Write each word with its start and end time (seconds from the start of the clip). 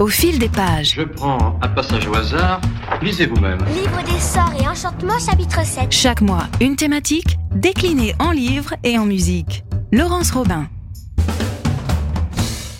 Au 0.00 0.06
fil 0.06 0.38
des 0.38 0.48
pages. 0.48 0.94
Je 0.94 1.02
prends 1.02 1.58
un 1.60 1.68
passage 1.68 2.06
au 2.06 2.14
hasard. 2.14 2.60
Lisez 3.02 3.26
vous-même. 3.26 3.58
Livre 3.74 4.00
des 4.04 4.20
sorts 4.20 4.52
et 4.60 4.68
enchantements, 4.68 5.18
chapitre 5.18 5.66
7. 5.66 5.90
Chaque 5.90 6.20
mois, 6.20 6.46
une 6.60 6.76
thématique 6.76 7.36
déclinée 7.52 8.14
en 8.20 8.30
livres 8.30 8.74
et 8.84 8.96
en 8.96 9.06
musique. 9.06 9.64
Laurence 9.90 10.30
Robin. 10.30 10.68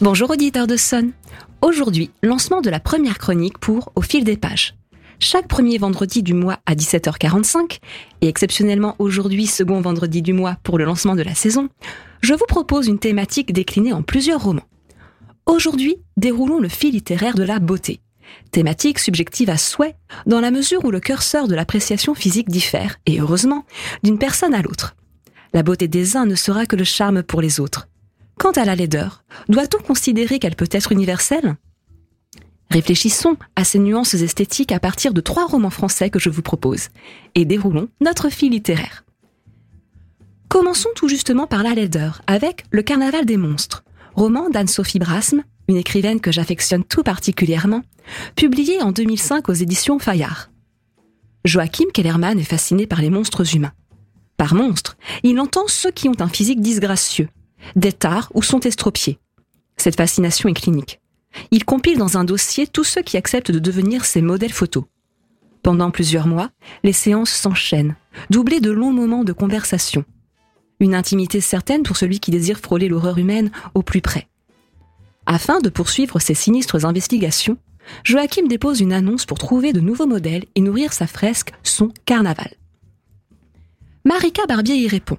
Bonjour 0.01 0.31
auditeurs 0.31 0.69
de 0.69 0.77
Son. 0.77 1.11
Aujourd'hui, 1.61 2.13
lancement 2.23 2.61
de 2.61 2.71
la 2.71 2.79
première 2.79 3.19
chronique 3.19 3.59
pour 3.59 3.91
Au 3.97 4.01
fil 4.01 4.23
des 4.23 4.37
pages. 4.37 4.77
Chaque 5.19 5.49
premier 5.49 5.77
vendredi 5.79 6.23
du 6.23 6.35
mois 6.35 6.61
à 6.67 6.77
17h45, 6.77 7.81
et 8.21 8.29
exceptionnellement 8.29 8.95
aujourd'hui 9.01 9.49
second 9.49 9.81
vendredi 9.81 10.23
du 10.23 10.35
mois 10.35 10.55
pour 10.63 10.79
le 10.79 10.85
lancement 10.85 11.17
de 11.17 11.23
la 11.23 11.35
saison, 11.35 11.69
je 12.21 12.35
vous 12.35 12.47
propose 12.47 12.87
une 12.87 13.01
thématique 13.01 13.53
déclinée 13.53 13.93
en 13.93 14.03
plusieurs 14.03 14.45
romans. 14.45 14.63
Aujourd'hui, 15.49 15.97
déroulons 16.19 16.61
le 16.61 16.69
fil 16.69 16.93
littéraire 16.93 17.35
de 17.35 17.43
la 17.43 17.59
beauté. 17.59 18.01
Thématique 18.51 18.99
subjective 18.99 19.49
à 19.49 19.57
souhait, 19.57 19.97
dans 20.27 20.41
la 20.41 20.51
mesure 20.51 20.85
où 20.85 20.91
le 20.91 21.01
curseur 21.01 21.49
de 21.49 21.55
l'appréciation 21.55 22.15
physique 22.15 22.51
diffère, 22.51 22.97
et 23.07 23.19
heureusement, 23.19 23.65
d'une 24.03 24.19
personne 24.19 24.53
à 24.53 24.61
l'autre. 24.61 24.95
La 25.55 25.63
beauté 25.63 25.89
des 25.89 26.19
uns 26.19 26.27
ne 26.27 26.35
sera 26.35 26.67
que 26.67 26.77
le 26.77 26.85
charme 26.85 27.23
pour 27.23 27.41
les 27.41 27.61
autres. 27.61 27.89
Quant 28.39 28.51
à 28.51 28.67
la 28.67 28.77
laideur, 28.77 29.25
doit-on 29.49 29.83
considérer 29.83 30.39
qu'elle 30.39 30.55
peut 30.55 30.69
être 30.71 30.93
universelle? 30.93 31.57
Réfléchissons 32.71 33.39
à 33.57 33.65
ces 33.65 33.79
nuances 33.79 34.13
esthétiques 34.13 34.73
à 34.73 34.81
partir 34.81 35.15
de 35.15 35.23
trois 35.23 35.47
romans 35.47 35.71
français 35.71 36.11
que 36.11 36.19
je 36.19 36.29
vous 36.29 36.43
propose, 36.43 36.89
et 37.35 37.47
déroulons 37.47 37.89
notre 38.03 38.29
fil 38.29 38.53
littéraire. 38.53 39.07
Commençons 40.51 40.91
tout 40.95 41.09
justement 41.09 41.47
par 41.47 41.63
la 41.63 41.75
laideur, 41.75 42.21
avec 42.27 42.67
Le 42.71 42.83
Carnaval 42.83 43.25
des 43.25 43.39
monstres, 43.39 43.83
roman 44.19 44.51
d'Anne-Sophie 44.51 44.99
Brasme, 44.99 45.45
une 45.69 45.77
écrivaine 45.77 46.21
que 46.21 46.33
j'affectionne 46.33 46.83
tout 46.83 47.05
particulièrement, 47.05 47.83
publié 48.35 48.83
en 48.83 48.91
2005 48.91 49.49
aux 49.49 49.53
éditions 49.53 49.99
Fayard. 49.99 50.51
Joachim 51.45 51.87
Kellerman 51.95 52.39
est 52.39 52.45
fasciné 52.45 52.87
par 52.87 53.01
les 53.01 53.11
monstres 53.11 53.55
humains. 53.55 53.73
Par 54.37 54.55
monstres, 54.55 54.97
il 55.23 55.39
entend 55.39 55.69
ceux 55.69 55.93
qui 55.93 56.09
ont 56.09 56.21
un 56.21 56.29
physique 56.29 56.61
disgracieux, 56.61 57.29
des 57.77 57.93
tares 57.93 58.31
ou 58.35 58.43
sont 58.43 58.61
estropiés. 58.61 59.21
Cette 59.77 59.97
fascination 59.97 60.49
est 60.49 60.61
clinique. 60.61 61.01
Il 61.53 61.65
compile 61.65 61.99
dans 61.99 62.19
un 62.19 62.25
dossier 62.25 62.67
tous 62.67 62.85
ceux 62.85 63.03
qui 63.03 63.17
acceptent 63.17 63.53
de 63.53 63.61
devenir 63.61 64.05
ses 64.05 64.21
modèles 64.21 64.53
photos. 64.53 64.85
Pendant 65.63 65.93
plusieurs 65.93 66.27
mois, 66.27 66.51
les 66.83 66.93
séances 66.93 67.31
s'enchaînent, 67.31 67.95
doublées 68.31 68.61
de 68.61 68.73
longs 68.73 68.93
moments 68.93 69.25
de 69.25 69.33
conversation 69.33 70.05
une 70.81 70.95
intimité 70.95 71.41
certaine 71.41 71.83
pour 71.83 71.97
celui 71.97 72.21
qui 72.21 72.31
désire 72.31 72.59
frôler 72.59 72.89
l'horreur 72.89 73.19
humaine 73.19 73.51
au 73.75 73.83
plus 73.83 74.01
près. 74.01 74.29
Afin 75.27 75.61
de 75.61 75.69
poursuivre 75.69 76.21
ses 76.21 76.35
sinistres 76.35 76.85
investigations, 76.87 77.59
Joachim 78.05 78.47
dépose 78.49 78.81
une 78.81 78.93
annonce 78.93 79.27
pour 79.27 79.39
trouver 79.39 79.73
de 79.73 79.81
nouveaux 79.81 80.07
modèles 80.07 80.45
et 80.55 80.61
nourrir 80.61 80.93
sa 80.93 81.07
fresque 81.07 81.53
Son 81.63 81.91
Carnaval. 82.05 82.53
Marika 84.05 84.47
Barbier 84.47 84.77
y 84.77 84.89
répond. 84.89 85.19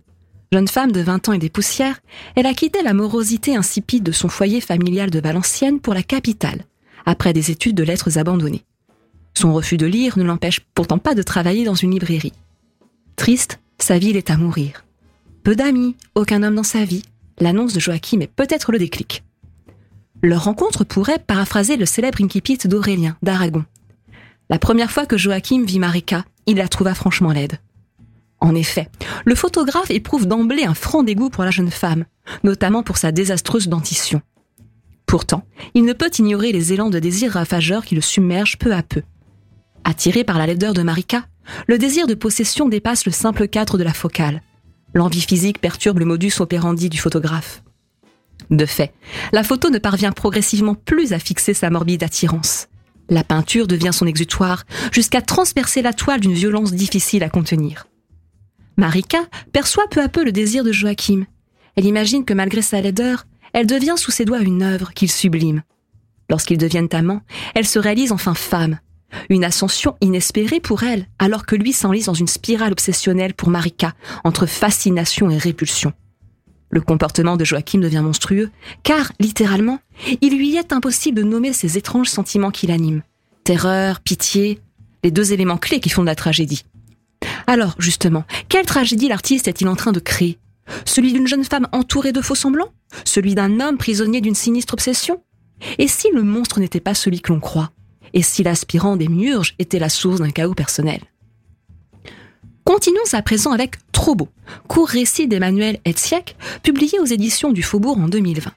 Jeune 0.51 0.67
femme 0.67 0.91
de 0.91 1.01
20 1.01 1.29
ans 1.29 1.33
et 1.33 1.37
des 1.37 1.49
poussières, 1.49 1.99
elle 2.35 2.47
a 2.47 2.55
quitté 2.55 2.81
la 2.81 2.93
morosité 2.93 3.55
insipide 3.55 4.03
de 4.03 4.11
son 4.11 4.29
foyer 4.29 4.61
familial 4.61 5.11
de 5.11 5.19
Valenciennes 5.19 5.79
pour 5.79 5.93
la 5.93 6.01
capitale, 6.01 6.65
après 7.05 7.33
des 7.33 7.51
études 7.51 7.75
de 7.75 7.83
lettres 7.83 8.17
abandonnées. 8.17 8.65
Son 9.35 9.53
refus 9.53 9.77
de 9.77 9.85
lire 9.85 10.17
ne 10.17 10.23
l'empêche 10.23 10.61
pourtant 10.73 10.97
pas 10.97 11.13
de 11.13 11.21
travailler 11.21 11.65
dans 11.65 11.75
une 11.75 11.91
librairie. 11.91 12.33
Triste, 13.15 13.59
sa 13.77 13.99
ville 13.99 14.17
est 14.17 14.31
à 14.31 14.37
mourir. 14.37 14.85
Peu 15.43 15.55
d'amis, 15.55 15.95
aucun 16.15 16.43
homme 16.43 16.55
dans 16.55 16.63
sa 16.63 16.83
vie. 16.83 17.03
L'annonce 17.39 17.73
de 17.73 17.79
Joachim 17.79 18.19
est 18.19 18.27
peut-être 18.27 18.71
le 18.71 18.79
déclic. 18.79 19.23
Leur 20.21 20.43
rencontre 20.43 20.83
pourrait 20.83 21.19
paraphraser 21.19 21.77
le 21.77 21.85
célèbre 21.85 22.21
incipit 22.21 22.57
d'Aurélien, 22.65 23.17
d'Aragon. 23.23 23.63
La 24.49 24.59
première 24.59 24.91
fois 24.91 25.05
que 25.05 25.17
Joachim 25.17 25.63
vit 25.63 25.79
Marika, 25.79 26.25
il 26.45 26.57
la 26.57 26.67
trouva 26.67 26.93
franchement 26.93 27.31
laide. 27.31 27.59
En 28.41 28.55
effet, 28.55 28.89
le 29.25 29.35
photographe 29.35 29.91
éprouve 29.91 30.27
d'emblée 30.27 30.63
un 30.63 30.73
franc 30.73 31.03
dégoût 31.03 31.29
pour 31.29 31.43
la 31.43 31.51
jeune 31.51 31.71
femme, 31.71 32.05
notamment 32.43 32.83
pour 32.83 32.97
sa 32.97 33.11
désastreuse 33.11 33.67
dentition. 33.67 34.21
Pourtant, 35.05 35.43
il 35.73 35.85
ne 35.85 35.93
peut 35.93 36.11
ignorer 36.17 36.51
les 36.51 36.73
élans 36.73 36.89
de 36.89 36.99
désir 36.99 37.31
rafageurs 37.31 37.85
qui 37.85 37.95
le 37.95 38.01
submergent 38.01 38.57
peu 38.57 38.73
à 38.73 38.83
peu. 38.83 39.03
Attiré 39.83 40.23
par 40.23 40.37
la 40.37 40.47
laideur 40.47 40.73
de 40.73 40.83
Marika, 40.83 41.25
le 41.67 41.77
désir 41.77 42.07
de 42.07 42.13
possession 42.13 42.69
dépasse 42.69 43.05
le 43.05 43.11
simple 43.11 43.47
cadre 43.47 43.77
de 43.77 43.83
la 43.83 43.93
focale. 43.93 44.41
L'envie 44.93 45.21
physique 45.21 45.59
perturbe 45.59 45.99
le 45.99 46.05
modus 46.05 46.33
operandi 46.39 46.89
du 46.89 46.97
photographe. 46.97 47.63
De 48.49 48.65
fait, 48.65 48.93
la 49.31 49.43
photo 49.43 49.69
ne 49.69 49.77
parvient 49.77 50.11
progressivement 50.11 50.75
plus 50.75 51.13
à 51.13 51.19
fixer 51.19 51.53
sa 51.53 51.69
morbide 51.69 52.03
attirance. 52.03 52.67
La 53.09 53.23
peinture 53.23 53.67
devient 53.67 53.91
son 53.91 54.07
exutoire, 54.07 54.65
jusqu'à 54.91 55.21
transpercer 55.21 55.81
la 55.81 55.93
toile 55.93 56.19
d'une 56.19 56.33
violence 56.33 56.73
difficile 56.73 57.23
à 57.23 57.29
contenir. 57.29 57.87
Marika 58.77 59.19
perçoit 59.51 59.87
peu 59.89 60.01
à 60.01 60.09
peu 60.09 60.23
le 60.23 60.31
désir 60.31 60.63
de 60.63 60.71
Joachim. 60.71 61.25
Elle 61.75 61.85
imagine 61.85 62.25
que 62.25 62.33
malgré 62.33 62.61
sa 62.61 62.81
laideur, 62.81 63.25
elle 63.53 63.67
devient 63.67 63.95
sous 63.97 64.11
ses 64.11 64.25
doigts 64.25 64.39
une 64.39 64.63
œuvre 64.63 64.93
qu'il 64.93 65.11
sublime. 65.11 65.63
Lorsqu'ils 66.29 66.57
deviennent 66.57 66.89
amants, 66.91 67.21
elle 67.55 67.67
se 67.67 67.79
réalise 67.79 68.11
enfin 68.11 68.35
femme, 68.35 68.79
une 69.29 69.43
ascension 69.43 69.95
inespérée 70.01 70.59
pour 70.59 70.83
elle, 70.83 71.07
alors 71.19 71.45
que 71.45 71.55
lui 71.55 71.73
s'enlise 71.73 72.05
dans 72.05 72.13
une 72.13 72.27
spirale 72.27 72.71
obsessionnelle 72.71 73.33
pour 73.33 73.49
Marika, 73.49 73.93
entre 74.23 74.45
fascination 74.45 75.29
et 75.29 75.37
répulsion. 75.37 75.93
Le 76.71 76.81
comportement 76.81 77.35
de 77.35 77.45
Joachim 77.45 77.79
devient 77.79 78.01
monstrueux, 78.03 78.51
car, 78.83 79.11
littéralement, 79.19 79.79
il 80.21 80.37
lui 80.37 80.55
est 80.55 80.71
impossible 80.71 81.17
de 81.17 81.23
nommer 81.23 81.53
ces 81.53 81.77
étranges 81.77 82.09
sentiments 82.09 82.51
qui 82.51 82.67
l'animent. 82.67 83.01
Terreur, 83.43 84.01
pitié, 84.01 84.59
les 85.03 85.11
deux 85.11 85.33
éléments 85.33 85.57
clés 85.57 85.79
qui 85.79 85.89
font 85.89 86.01
de 86.01 86.07
la 86.07 86.15
tragédie. 86.15 86.65
Alors, 87.47 87.75
justement, 87.79 88.25
quelle 88.47 88.65
tragédie 88.65 89.07
l'artiste 89.07 89.47
est-il 89.47 89.67
en 89.67 89.75
train 89.75 89.91
de 89.91 89.99
créer? 89.99 90.37
Celui 90.85 91.13
d'une 91.13 91.27
jeune 91.27 91.43
femme 91.43 91.67
entourée 91.71 92.11
de 92.11 92.21
faux 92.21 92.35
semblants? 92.35 92.71
Celui 93.05 93.33
d'un 93.33 93.59
homme 93.59 93.77
prisonnier 93.77 94.21
d'une 94.21 94.35
sinistre 94.35 94.73
obsession? 94.73 95.23
Et 95.79 95.87
si 95.87 96.09
le 96.13 96.21
monstre 96.21 96.59
n'était 96.59 96.79
pas 96.79 96.93
celui 96.93 97.21
que 97.21 97.33
l'on 97.33 97.39
croit? 97.39 97.71
Et 98.13 98.21
si 98.21 98.43
l'aspirant 98.43 98.95
des 98.95 99.07
murges 99.07 99.55
était 99.59 99.79
la 99.79 99.89
source 99.89 100.19
d'un 100.19 100.31
chaos 100.31 100.53
personnel. 100.53 101.01
Continuons 102.63 103.01
à 103.13 103.21
présent 103.21 103.51
avec 103.51 103.77
Trop 103.91 104.15
beau, 104.15 104.29
court 104.67 104.87
récit 104.87 105.27
d'Emmanuel 105.27 105.79
Etziak, 105.83 106.37
publié 106.63 106.99
aux 106.99 107.05
éditions 107.05 107.51
du 107.51 107.63
Faubourg 107.63 107.97
en 107.97 108.07
2020. 108.07 108.51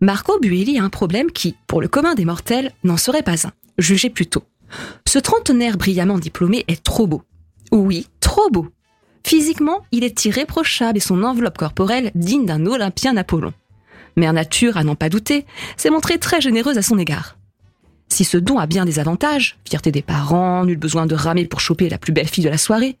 Marco 0.00 0.38
Buelli 0.38 0.78
a 0.78 0.84
un 0.84 0.90
problème 0.90 1.30
qui, 1.30 1.56
pour 1.66 1.80
le 1.80 1.88
commun 1.88 2.14
des 2.14 2.26
mortels, 2.26 2.72
n'en 2.82 2.98
serait 2.98 3.22
pas 3.22 3.46
un. 3.46 3.52
Jugez 3.78 4.10
plutôt. 4.10 4.42
Ce 5.06 5.18
trentenaire 5.18 5.78
brillamment 5.78 6.18
diplômé 6.18 6.64
est 6.68 6.82
trop 6.82 7.06
beau. 7.06 7.22
Oui, 7.72 8.08
trop 8.20 8.50
beau. 8.50 8.68
Physiquement, 9.24 9.86
il 9.92 10.04
est 10.04 10.24
irréprochable 10.26 10.98
et 10.98 11.00
son 11.00 11.22
enveloppe 11.22 11.56
corporelle 11.56 12.10
digne 12.14 12.44
d'un 12.44 12.66
Olympien 12.66 13.16
Apollon. 13.16 13.54
Mère 14.16 14.34
Nature, 14.34 14.76
à 14.76 14.84
n'en 14.84 14.94
pas 14.94 15.08
douter, 15.08 15.46
s'est 15.76 15.90
montrée 15.90 16.18
très 16.18 16.40
généreuse 16.40 16.76
à 16.76 16.82
son 16.82 16.98
égard. 16.98 17.38
Si 18.14 18.22
ce 18.22 18.36
don 18.36 18.60
a 18.60 18.66
bien 18.66 18.84
des 18.84 19.00
avantages, 19.00 19.58
fierté 19.68 19.90
des 19.90 20.00
parents, 20.00 20.64
nul 20.64 20.78
besoin 20.78 21.06
de 21.06 21.16
ramer 21.16 21.46
pour 21.46 21.58
choper 21.58 21.88
la 21.88 21.98
plus 21.98 22.12
belle 22.12 22.28
fille 22.28 22.44
de 22.44 22.48
la 22.48 22.58
soirée, 22.58 22.96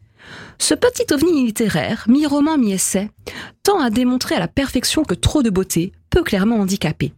ce 0.58 0.74
petit 0.74 1.04
ovni 1.14 1.46
littéraire, 1.46 2.04
mi-roman, 2.08 2.58
mi-essai, 2.58 3.10
tend 3.62 3.78
à 3.78 3.90
démontrer 3.90 4.34
à 4.34 4.40
la 4.40 4.48
perfection 4.48 5.04
que 5.04 5.14
trop 5.14 5.44
de 5.44 5.50
beauté 5.50 5.92
peut 6.10 6.24
clairement 6.24 6.56
handicaper. 6.56 7.12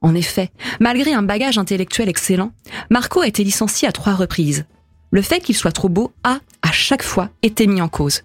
En 0.00 0.14
effet, 0.14 0.52
malgré 0.78 1.12
un 1.12 1.24
bagage 1.24 1.58
intellectuel 1.58 2.08
excellent, 2.08 2.52
Marco 2.88 3.20
a 3.20 3.26
été 3.26 3.42
licencié 3.42 3.88
à 3.88 3.92
trois 3.92 4.14
reprises. 4.14 4.64
Le 5.10 5.20
fait 5.20 5.40
qu'il 5.40 5.56
soit 5.56 5.72
trop 5.72 5.88
beau 5.88 6.12
a, 6.22 6.38
à 6.62 6.70
chaque 6.70 7.02
fois, 7.02 7.30
été 7.42 7.66
mis 7.66 7.80
en 7.80 7.88
cause. 7.88 8.22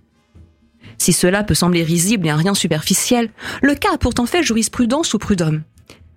Si 0.99 1.13
cela 1.13 1.43
peut 1.43 1.55
sembler 1.55 1.81
risible 1.81 2.27
et 2.27 2.29
un 2.29 2.37
rien 2.37 2.53
superficiel, 2.53 3.31
le 3.63 3.73
cas 3.73 3.95
a 3.95 3.97
pourtant 3.97 4.27
fait 4.27 4.43
jurisprudence 4.43 5.15
ou 5.15 5.17
prud'homme. 5.17 5.63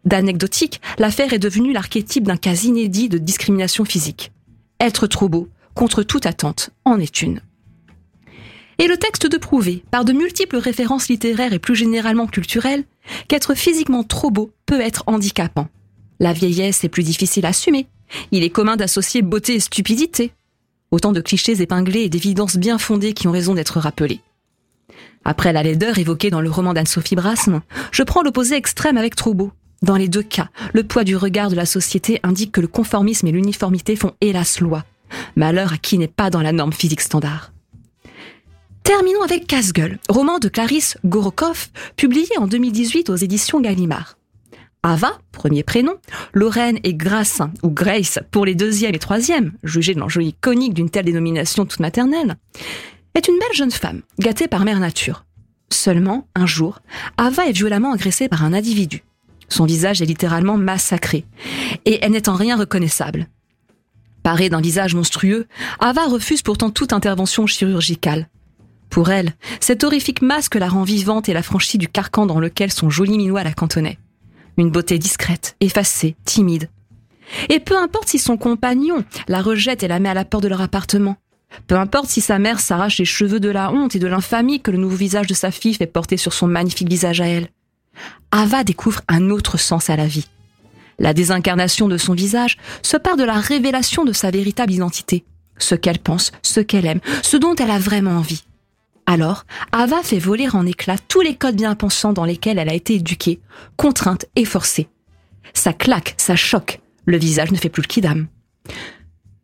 D'anecdotique, 0.05 0.81
l'affaire 0.99 1.33
est 1.33 1.39
devenue 1.39 1.73
l'archétype 1.73 2.25
d'un 2.25 2.37
cas 2.37 2.55
inédit 2.55 3.09
de 3.09 3.19
discrimination 3.19 3.85
physique. 3.85 4.33
Être 4.81 5.07
trop 5.07 5.29
beau, 5.29 5.49
contre 5.75 6.03
toute 6.03 6.27
attente, 6.27 6.71
en 6.85 6.99
est 6.99 7.23
une. 7.23 7.41
Et 8.79 8.89
le 8.89 8.97
texte 8.97 9.27
de 9.27 9.37
prouver, 9.37 9.85
par 9.91 10.05
de 10.05 10.13
multiples 10.13 10.57
références 10.57 11.09
littéraires 11.09 11.53
et 11.53 11.61
plus 11.61 11.77
généralement 11.77 12.27
culturelles, 12.27 12.85
qu'être 13.29 13.55
physiquement 13.55 14.03
trop 14.03 14.31
beau 14.31 14.51
peut 14.67 14.81
être 14.81 15.05
handicapant. 15.07 15.69
La 16.19 16.33
vieillesse 16.33 16.83
est 16.83 16.89
plus 16.89 17.05
difficile 17.05 17.47
à 17.47 17.51
assumer. 17.51 17.87
Il 18.33 18.43
est 18.43 18.51
commun 18.51 18.77
d'associer 18.77 19.23
beauté 19.23 19.55
et 19.55 19.61
stupidité. 19.61 20.33
Autant 20.91 21.13
de 21.13 21.21
clichés 21.21 21.63
épinglés 21.63 22.03
et 22.03 22.09
d'évidences 22.09 22.57
bien 22.57 22.79
fondées 22.79 23.13
qui 23.13 23.29
ont 23.29 23.33
raison 23.33 23.55
d'être 23.55 23.79
rappelés. 23.79 24.21
Après 25.25 25.53
la 25.53 25.63
laideur 25.63 25.99
évoquée 25.99 26.31
dans 26.31 26.41
le 26.41 26.51
roman 26.51 26.75
d'Anne-Sophie 26.75 27.15
Brasme, 27.15 27.63
je 27.93 28.03
prends 28.03 28.23
l'opposé 28.23 28.57
extrême 28.57 28.99
avec 28.99 29.15
trop 29.15 29.35
beau, 29.35 29.53
dans 29.83 29.97
les 29.97 30.09
deux 30.09 30.23
cas, 30.23 30.49
le 30.73 30.85
poids 30.85 31.03
du 31.03 31.17
regard 31.17 31.51
de 31.51 31.57
la 31.57 31.67
société 31.67 32.21
indique 32.23 32.53
que 32.53 32.61
le 32.61 32.69
conformisme 32.69 33.27
et 33.27 33.33
l'uniformité 33.33 33.97
font 33.97 34.13
hélas 34.21 34.61
loi. 34.61 34.85
Malheur 35.35 35.73
à 35.73 35.77
qui 35.77 35.99
n'est 35.99 36.09
pas 36.09 36.31
dans 36.31 36.41
la 36.41 36.53
norme 36.53 36.73
physique 36.73 37.01
standard. 37.01 37.53
Terminons 38.85 39.23
avec 39.23 39.47
Casse-gueule, 39.47 39.99
roman 40.09 40.39
de 40.39 40.49
Clarisse 40.49 40.99
Gorokoff, 41.05 41.71
publié 41.97 42.29
en 42.39 42.47
2018 42.47 43.11
aux 43.11 43.17
éditions 43.17 43.61
Gallimard. 43.61 44.19
Ava, 44.85 45.19
premier 45.31 45.63
prénom, 45.63 45.95
Lorraine 46.33 46.79
et 46.83 46.95
Grace, 46.95 47.41
ou 47.63 47.71
Grace 47.71 48.19
pour 48.33 48.45
les 48.45 48.57
deuxième 48.57 48.95
et 48.95 48.99
troisième, 48.99 49.53
jugés 49.63 49.95
de 49.95 50.01
l'enjeu 50.01 50.23
iconique 50.23 50.75
d'une 50.75 50.91
telle 50.91 51.05
dénomination 51.05 51.65
toute 51.67 51.81
maternelle, 51.81 52.37
est 53.15 53.29
une 53.29 53.39
belle 53.39 53.55
jeune 53.57 53.71
femme, 53.71 54.03
gâtée 54.19 54.49
par 54.49 54.65
mère 54.65 54.81
nature. 54.81 55.25
Seulement, 55.71 56.27
un 56.35 56.47
jour, 56.47 56.81
Ava 57.17 57.47
est 57.47 57.53
violemment 57.53 57.93
agressée 57.93 58.29
par 58.29 58.45
un 58.45 58.53
individu. 58.53 59.05
Son 59.53 59.67
visage 59.67 60.01
est 60.01 60.07
littéralement 60.07 60.57
massacré, 60.57 61.27
et 61.85 61.99
elle 62.01 62.13
n'est 62.13 62.31
en 62.31 62.37
rien 62.37 62.57
reconnaissable. 62.57 63.29
Parée 64.23 64.49
d'un 64.49 64.63
visage 64.63 64.95
monstrueux, 64.95 65.47
Ava 65.79 66.07
refuse 66.07 66.41
pourtant 66.41 66.71
toute 66.71 66.95
intervention 66.95 67.47
chirurgicale. 67.47 68.31
Pour 68.89 69.11
elle, 69.11 69.35
cet 69.61 69.85
horrifique 69.85 70.23
masque 70.23 70.55
la 70.55 70.71
rend 70.71 70.85
vivante 70.85 71.29
et 71.29 71.35
la 71.35 71.43
franchit 71.43 71.77
du 71.77 71.87
carcan 71.87 72.25
dans 72.25 72.41
lequel 72.41 72.73
son 72.73 72.89
joli 72.89 73.19
minois 73.19 73.45
la 73.45 73.53
cantonnait. 73.53 73.99
Une 74.57 74.71
beauté 74.71 74.99
discrète, 74.99 75.55
effacée, 75.61 76.17
timide. 76.25 76.71
Et 77.51 77.61
peu 77.61 77.77
importe 77.77 78.09
si 78.09 78.19
son 78.19 78.39
compagnon 78.39 79.05
la 79.29 79.43
rejette 79.43 79.83
et 79.83 79.89
la 79.89 80.01
met 80.01 80.09
à 80.09 80.15
la 80.15 80.25
porte 80.25 80.45
de 80.45 80.49
leur 80.49 80.63
appartement. 80.63 81.17
Peu 81.67 81.77
importe 81.77 82.09
si 82.09 82.23
sa 82.23 82.39
mère 82.39 82.59
s'arrache 82.59 82.99
les 82.99 83.05
cheveux 83.05 83.41
de 83.41 83.51
la 83.51 83.71
honte 83.71 83.97
et 83.97 83.99
de 83.99 84.07
l'infamie 84.07 84.63
que 84.63 84.71
le 84.71 84.79
nouveau 84.79 84.97
visage 84.97 85.27
de 85.27 85.35
sa 85.35 85.51
fille 85.51 85.75
fait 85.75 85.87
porter 85.87 86.17
sur 86.17 86.33
son 86.33 86.47
magnifique 86.47 86.89
visage 86.89 87.21
à 87.21 87.27
elle. 87.27 87.49
Ava 88.31 88.65
découvre 88.65 89.03
un 89.09 89.31
autre 89.31 89.59
sens 89.59 89.91
à 89.91 89.97
la 89.97 90.07
vie. 90.07 90.27
La 90.99 91.15
désincarnation 91.15 91.89
de 91.89 91.97
son 91.97 92.15
visage 92.15 92.59
se 92.83 92.97
part 92.97 93.17
de 93.17 93.25
la 93.25 93.41
révélation 93.41 94.05
de 94.05 94.13
sa 94.13 94.31
véritable 94.31 94.73
identité, 94.73 95.25
ce 95.59 95.75
qu'elle 95.75 95.99
pense, 95.99 96.33
ce 96.43 96.61
qu'elle 96.61 96.87
aime, 96.87 97.01
ce 97.23 97.37
dont 97.37 97.55
elle 97.55 97.71
a 97.71 97.79
vraiment 97.79 98.13
envie. 98.13 98.45
Alors, 99.07 99.45
Ava 99.73 100.03
fait 100.03 100.19
voler 100.19 100.49
en 100.53 100.65
éclats 100.65 100.99
tous 101.09 101.21
les 101.21 101.35
codes 101.35 101.57
bien 101.57 101.75
pensants 101.75 102.13
dans 102.13 102.25
lesquels 102.25 102.59
elle 102.59 102.69
a 102.69 102.75
été 102.75 102.95
éduquée, 102.95 103.41
contrainte 103.77 104.27
et 104.37 104.45
forcée. 104.45 104.89
Ça 105.55 105.73
claque, 105.73 106.15
ça 106.17 106.37
choque, 106.37 106.81
le 107.05 107.19
visage 107.19 107.51
ne 107.51 107.57
fait 107.57 107.69
plus 107.69 107.83
le 107.83 107.89
kidam. 107.89 108.29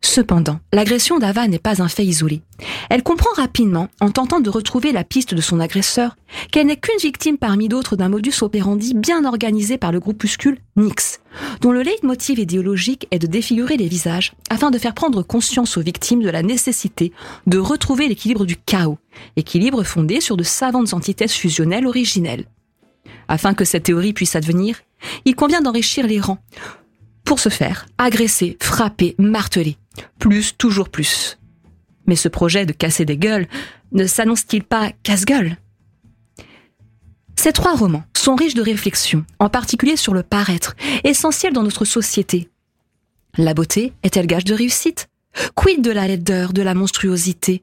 Cependant, 0.01 0.59
l'agression 0.71 1.19
d'Ava 1.19 1.47
n'est 1.47 1.59
pas 1.59 1.81
un 1.81 1.89
fait 1.89 2.05
isolé. 2.05 2.41
Elle 2.89 3.03
comprend 3.03 3.31
rapidement, 3.35 3.89
en 3.99 4.09
tentant 4.11 4.39
de 4.39 4.49
retrouver 4.49 4.91
la 4.91 5.03
piste 5.03 5.33
de 5.33 5.41
son 5.41 5.59
agresseur, 5.59 6.15
qu'elle 6.51 6.67
n'est 6.67 6.77
qu'une 6.77 6.99
victime 6.99 7.37
parmi 7.37 7.67
d'autres 7.67 7.97
d'un 7.97 8.07
modus 8.07 8.41
operandi 8.41 8.93
bien 8.93 9.25
organisé 9.25 9.77
par 9.77 9.91
le 9.91 9.99
groupuscule 9.99 10.57
Nix, 10.77 11.19
dont 11.61 11.71
le 11.71 11.81
leitmotiv 11.81 12.39
idéologique 12.39 13.07
est 13.11 13.19
de 13.19 13.27
défigurer 13.27 13.75
les 13.75 13.89
visages 13.89 14.33
afin 14.49 14.71
de 14.71 14.77
faire 14.77 14.93
prendre 14.93 15.21
conscience 15.21 15.75
aux 15.75 15.81
victimes 15.81 16.23
de 16.23 16.29
la 16.29 16.43
nécessité 16.43 17.11
de 17.45 17.57
retrouver 17.57 18.07
l'équilibre 18.07 18.45
du 18.45 18.55
chaos, 18.55 18.97
équilibre 19.35 19.83
fondé 19.83 20.21
sur 20.21 20.37
de 20.37 20.43
savantes 20.43 20.93
antithèses 20.93 21.33
fusionnelles 21.33 21.87
originelles. 21.87 22.45
Afin 23.27 23.53
que 23.53 23.65
cette 23.65 23.83
théorie 23.83 24.13
puisse 24.13 24.35
advenir, 24.35 24.77
il 25.25 25.35
convient 25.35 25.61
d'enrichir 25.61 26.07
les 26.07 26.19
rangs. 26.19 26.39
Pour 27.29 27.39
ce 27.39 27.49
faire, 27.49 27.85
agresser, 27.99 28.57
frapper, 28.59 29.13
marteler, 29.19 29.77
plus, 30.17 30.57
toujours 30.57 30.89
plus. 30.89 31.37
Mais 32.07 32.15
ce 32.15 32.27
projet 32.27 32.65
de 32.65 32.73
casser 32.73 33.05
des 33.05 33.17
gueules 33.17 33.45
ne 33.91 34.07
s'annonce-t-il 34.07 34.63
pas 34.63 34.91
casse-gueule? 35.03 35.57
Ces 37.35 37.53
trois 37.53 37.75
romans 37.75 38.03
sont 38.17 38.33
riches 38.33 38.55
de 38.55 38.63
réflexions, 38.63 39.25
en 39.37 39.47
particulier 39.47 39.95
sur 39.95 40.15
le 40.15 40.23
paraître, 40.23 40.75
essentiel 41.03 41.53
dans 41.53 41.61
notre 41.61 41.85
société. 41.85 42.49
La 43.37 43.53
beauté 43.53 43.93
est-elle 44.01 44.25
gage 44.25 44.45
de 44.45 44.55
réussite? 44.55 45.07
Quid 45.53 45.83
de 45.83 45.91
la 45.91 46.07
laideur, 46.07 46.51
de 46.51 46.63
la 46.63 46.73
monstruosité? 46.73 47.61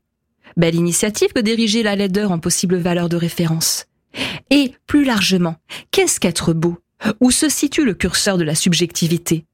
Belle 0.56 0.76
initiative 0.76 1.32
que 1.34 1.40
d'ériger 1.40 1.82
la 1.82 1.96
laideur 1.96 2.30
en 2.30 2.38
possible 2.38 2.76
valeur 2.76 3.08
de 3.08 3.16
référence. 3.16 3.86
Et, 4.50 4.74
plus 4.86 5.04
largement, 5.04 5.56
qu'est-ce 5.90 6.20
qu'être 6.20 6.52
beau? 6.52 6.78
Où 7.18 7.32
se 7.32 7.48
situe 7.48 7.84
le 7.84 7.94
curseur 7.94 8.38
de 8.38 8.44
la 8.44 8.54
subjectivité? 8.54 9.44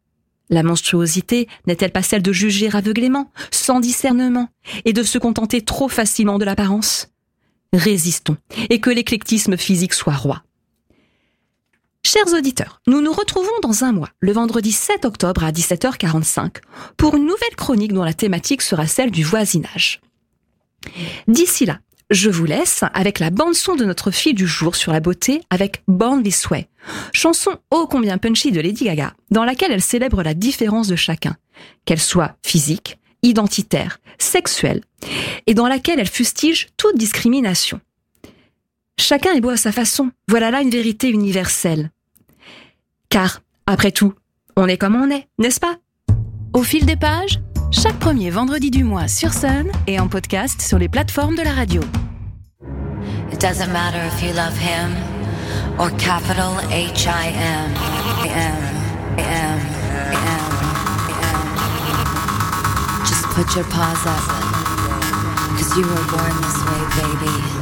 La 0.51 0.63
monstruosité 0.63 1.49
n'est-elle 1.67 1.93
pas 1.93 2.03
celle 2.03 2.23
de 2.23 2.33
juger 2.33 2.69
aveuglément, 2.73 3.31
sans 3.51 3.81
discernement, 3.81 4.49
et 4.85 4.93
de 4.93 5.03
se 5.03 5.19
contenter 5.19 5.63
trop 5.63 5.89
facilement 5.89 6.39
de 6.39 6.45
l'apparence? 6.45 7.09
Résistons, 7.73 8.37
et 8.69 8.81
que 8.81 8.91
l'éclectisme 8.91 9.57
physique 9.57 9.95
soit 9.95 10.15
roi. 10.15 10.43
Chers 12.05 12.35
auditeurs, 12.35 12.81
nous 12.87 13.01
nous 13.01 13.13
retrouvons 13.13 13.49
dans 13.63 13.85
un 13.85 13.93
mois, 13.93 14.11
le 14.21 14.33
vendredi 14.33 14.73
7 14.73 15.05
octobre 15.05 15.45
à 15.45 15.53
17h45, 15.53 16.57
pour 16.97 17.17
une 17.17 17.27
nouvelle 17.27 17.57
chronique 17.57 17.93
dont 17.93 18.03
la 18.03 18.13
thématique 18.13 18.61
sera 18.61 18.87
celle 18.87 19.11
du 19.11 19.23
voisinage. 19.23 20.01
D'ici 21.29 21.65
là, 21.65 21.79
je 22.13 22.29
vous 22.29 22.45
laisse 22.45 22.85
avec 22.93 23.19
la 23.19 23.31
bande-son 23.31 23.75
de 23.75 23.85
notre 23.85 24.11
fille 24.11 24.35
du 24.35 24.47
jour 24.47 24.77
sur 24.77 24.93
la 24.93 25.01
beauté 25.01 25.43
avec 25.51 25.83
Born 25.89 26.23
This 26.23 26.49
Way, 26.51 26.69
chanson 27.13 27.57
ô 27.71 27.87
combien 27.87 28.19
punchy 28.19 28.53
de 28.53 28.61
Lady 28.61 28.85
Gaga, 28.85 29.15
dans 29.31 29.45
laquelle 29.45 29.73
elle 29.73 29.83
célèbre 29.83 30.23
la 30.23 30.35
différence 30.35 30.89
de 30.89 30.97
chacun, 30.97 31.37
qu'elle 31.87 32.01
soit 32.01 32.37
physique, 32.45 32.99
identitaire, 33.23 33.99
sexuelle, 34.19 34.83
et 35.47 35.55
dans 35.55 35.69
laquelle 35.69 36.01
elle 36.01 36.09
fustige 36.09 36.69
toute 36.77 36.99
discrimination. 36.99 37.81
Chacun 38.99 39.33
est 39.33 39.41
beau 39.41 39.51
à 39.51 39.57
sa 39.57 39.73
façon, 39.73 40.11
voilà 40.29 40.51
là 40.51 40.61
une 40.61 40.71
vérité 40.71 41.09
universelle. 41.09 41.91
Car, 43.09 43.41
après 43.67 43.91
tout, 43.91 44.13
on 44.57 44.69
est 44.69 44.77
comme 44.77 44.97
on 44.97 45.11
est, 45.11 45.29
n'est-ce 45.39 45.61
pas? 45.61 45.79
Au 46.53 46.63
fil 46.63 46.85
des 46.85 46.97
pages 46.97 47.41
chaque 47.73 47.99
premier 47.99 48.31
vendredi 48.31 48.71
du 48.71 48.85
mois 48.85 49.09
sur 49.09 49.33
Sun 49.33 49.71
et 49.87 49.99
en 49.99 50.09
podcast 50.09 50.61
sur 50.61 50.79
les 50.79 50.89
plateformes 50.89 51.35
de 51.35 51.43
la 51.43 51.53
radio. 51.53 51.81
It 53.33 53.41
doesn't 53.41 53.73
matter 53.73 53.99
if 54.07 54.23
you 54.23 54.33
love 54.35 54.57
him 54.57 54.95
or 55.79 55.91
capital 55.97 56.53
H 56.71 57.07
I 57.07 57.29
M. 57.29 57.73
M 58.25 58.57
M 59.19 59.59
M 60.21 60.51
Just 63.07 63.25
put 63.35 63.55
your 63.57 63.65
paws 63.65 64.07
up. 64.07 64.23
Cause 65.57 65.77
you 65.77 65.83
were 65.83 66.07
born 66.11 66.35
this 66.43 66.59
way 66.67 66.83
baby 66.97 67.62